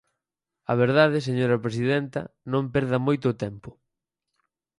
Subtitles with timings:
[0.71, 2.21] A verdade, señora presidenta,
[2.53, 3.69] non perda moito o tempo.